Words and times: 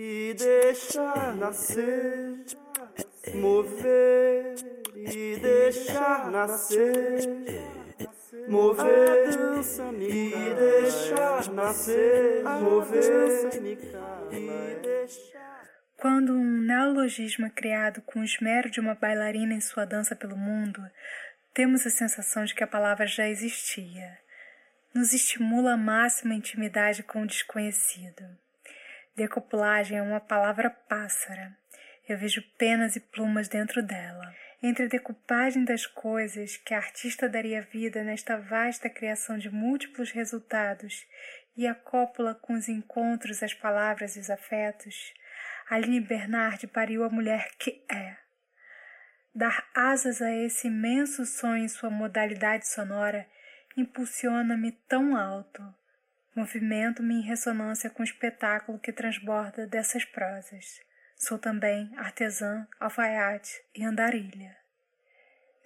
e 0.00 0.32
deixar 0.32 1.34
nascer, 1.34 2.44
mover 3.34 4.54
e 4.94 5.36
deixar 5.40 6.30
nascer. 6.30 7.18
Mover 8.48 9.28
e 9.98 10.54
deixar 10.54 11.50
nascer, 11.50 12.44
mover 12.44 13.50
e 14.30 14.80
deixar. 14.80 15.64
Quando 15.96 16.32
um 16.32 16.60
neologismo 16.62 17.46
é 17.46 17.50
criado 17.50 18.00
com 18.02 18.20
o 18.20 18.24
esmero 18.24 18.70
de 18.70 18.78
uma 18.78 18.94
bailarina 18.94 19.52
em 19.52 19.60
sua 19.60 19.84
dança 19.84 20.14
pelo 20.14 20.36
mundo, 20.36 20.80
temos 21.52 21.84
a 21.84 21.90
sensação 21.90 22.44
de 22.44 22.54
que 22.54 22.62
a 22.62 22.68
palavra 22.68 23.04
já 23.04 23.28
existia. 23.28 24.16
Nos 24.94 25.12
estimula 25.12 25.72
a 25.72 25.76
máxima 25.76 26.34
intimidade 26.34 27.02
com 27.02 27.22
o 27.22 27.26
desconhecido. 27.26 28.24
Decopulagem 29.18 29.98
é 29.98 30.02
uma 30.02 30.20
palavra 30.20 30.70
pássara. 30.70 31.52
Eu 32.08 32.16
vejo 32.16 32.40
penas 32.56 32.94
e 32.94 33.00
plumas 33.00 33.48
dentro 33.48 33.82
dela. 33.82 34.32
Entre 34.62 34.84
a 34.84 34.88
decupagem 34.88 35.64
das 35.64 35.84
coisas 35.86 36.56
que 36.58 36.72
a 36.72 36.76
artista 36.76 37.28
daria 37.28 37.62
vida 37.62 38.04
nesta 38.04 38.36
vasta 38.36 38.88
criação 38.88 39.36
de 39.36 39.50
múltiplos 39.50 40.12
resultados 40.12 41.04
e 41.56 41.66
a 41.66 41.74
cópula 41.74 42.32
com 42.32 42.52
os 42.52 42.68
encontros, 42.68 43.42
as 43.42 43.52
palavras 43.52 44.14
e 44.14 44.20
os 44.20 44.30
afetos, 44.30 44.94
Aline 45.68 46.00
Bernard 46.00 46.64
pariu 46.68 47.02
a 47.02 47.10
mulher 47.10 47.48
que 47.58 47.84
é. 47.90 48.16
Dar 49.34 49.68
asas 49.74 50.22
a 50.22 50.32
esse 50.32 50.68
imenso 50.68 51.26
sonho 51.26 51.64
em 51.64 51.68
sua 51.68 51.90
modalidade 51.90 52.68
sonora 52.68 53.26
impulsiona-me 53.76 54.70
tão 54.88 55.16
alto, 55.16 55.60
movimento-me 56.38 57.16
em 57.16 57.22
ressonância 57.22 57.90
com 57.90 58.00
o 58.00 58.04
espetáculo 58.04 58.78
que 58.78 58.92
transborda 58.92 59.66
dessas 59.66 60.04
prosas. 60.04 60.80
Sou 61.16 61.36
também 61.36 61.90
artesã, 61.96 62.64
alfaiate 62.78 63.60
e 63.74 63.84
andarilha. 63.84 64.56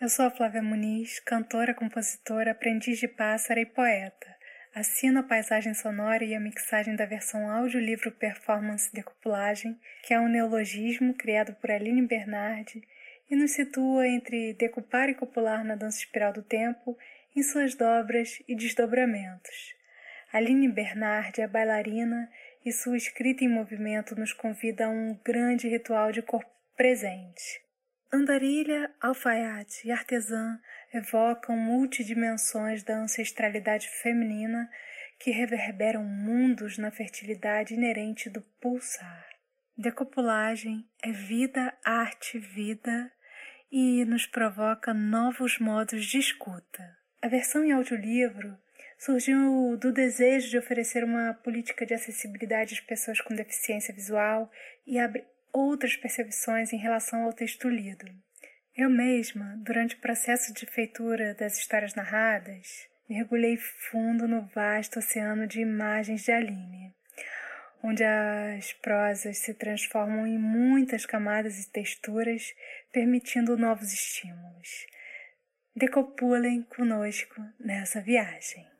Eu 0.00 0.08
sou 0.08 0.24
a 0.24 0.30
Flávia 0.30 0.62
Muniz, 0.62 1.20
cantora, 1.20 1.74
compositora, 1.74 2.52
aprendiz 2.52 2.98
de 2.98 3.06
pássaro 3.06 3.60
e 3.60 3.66
poeta. 3.66 4.34
Assino 4.74 5.20
a 5.20 5.22
paisagem 5.22 5.74
sonora 5.74 6.24
e 6.24 6.34
a 6.34 6.40
mixagem 6.40 6.96
da 6.96 7.04
versão 7.04 7.50
audiolivro 7.50 8.10
performance 8.10 8.90
decupulagem, 8.94 9.78
que 10.02 10.14
é 10.14 10.18
um 10.18 10.28
neologismo 10.28 11.12
criado 11.12 11.54
por 11.56 11.70
Aline 11.70 12.06
Bernardi 12.06 12.82
e 13.30 13.36
nos 13.36 13.50
situa 13.50 14.08
entre 14.08 14.54
decupar 14.54 15.10
e 15.10 15.14
copular 15.14 15.62
na 15.62 15.76
dança 15.76 15.98
espiral 15.98 16.32
do 16.32 16.42
tempo 16.42 16.96
em 17.36 17.42
suas 17.42 17.74
dobras 17.74 18.42
e 18.48 18.56
desdobramentos. 18.56 19.81
Aline 20.32 20.66
Bernardi 20.66 21.42
é 21.42 21.46
bailarina 21.46 22.30
e 22.64 22.72
sua 22.72 22.96
escrita 22.96 23.44
em 23.44 23.48
movimento 23.48 24.18
nos 24.18 24.32
convida 24.32 24.86
a 24.86 24.88
um 24.88 25.20
grande 25.22 25.68
ritual 25.68 26.10
de 26.10 26.22
corpo 26.22 26.50
presente. 26.74 27.60
Andarilha, 28.10 28.90
alfaiate 28.98 29.86
e 29.86 29.92
artesã 29.92 30.58
evocam 30.92 31.54
multidimensões 31.54 32.82
da 32.82 32.96
ancestralidade 32.96 33.88
feminina 33.88 34.70
que 35.18 35.30
reverberam 35.30 36.02
mundos 36.02 36.78
na 36.78 36.90
fertilidade 36.90 37.74
inerente 37.74 38.30
do 38.30 38.40
pulsar. 38.58 39.26
Decopulagem 39.76 40.88
é 41.02 41.12
vida, 41.12 41.74
arte, 41.84 42.38
vida 42.38 43.12
e 43.70 44.04
nos 44.06 44.26
provoca 44.26 44.94
novos 44.94 45.58
modos 45.58 46.06
de 46.06 46.18
escuta. 46.18 46.96
A 47.20 47.28
versão 47.28 47.64
em 47.64 47.72
audiolivro 47.72 48.58
surgiu 49.04 49.76
do 49.78 49.90
desejo 49.92 50.48
de 50.48 50.56
oferecer 50.56 51.02
uma 51.02 51.34
política 51.34 51.84
de 51.84 51.92
acessibilidade 51.92 52.74
às 52.74 52.80
pessoas 52.80 53.20
com 53.20 53.34
deficiência 53.34 53.92
visual 53.92 54.48
e 54.86 54.96
abre 54.96 55.24
outras 55.52 55.96
percepções 55.96 56.72
em 56.72 56.76
relação 56.76 57.24
ao 57.24 57.32
texto 57.32 57.68
lido. 57.68 58.06
Eu 58.76 58.88
mesma, 58.88 59.60
durante 59.64 59.96
o 59.96 60.00
processo 60.00 60.54
de 60.54 60.66
feitura 60.66 61.34
das 61.34 61.58
histórias 61.58 61.96
narradas, 61.96 62.86
mergulhei 63.08 63.56
fundo 63.56 64.28
no 64.28 64.46
vasto 64.54 65.00
oceano 65.00 65.48
de 65.48 65.60
imagens 65.60 66.22
de 66.22 66.30
Aline, 66.30 66.94
onde 67.82 68.04
as 68.04 68.72
prosas 68.74 69.38
se 69.38 69.52
transformam 69.52 70.28
em 70.28 70.38
muitas 70.38 71.04
camadas 71.04 71.58
e 71.58 71.72
texturas, 71.72 72.54
permitindo 72.92 73.58
novos 73.58 73.92
estímulos. 73.92 74.86
Decopulem 75.74 76.62
conosco 76.62 77.42
nessa 77.58 78.00
viagem. 78.00 78.71